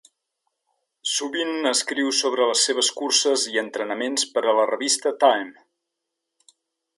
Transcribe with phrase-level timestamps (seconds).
[1.09, 5.55] Sovint escriu sobre les seves curses i entrenaments per a la revista "Time".